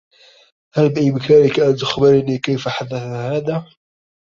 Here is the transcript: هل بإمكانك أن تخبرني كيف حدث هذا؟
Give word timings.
هل 0.73 0.89
بإمكانك 0.93 1.59
أن 1.59 1.75
تخبرني 1.75 2.37
كيف 2.37 2.67
حدث 2.67 2.93
هذا؟ 2.93 3.65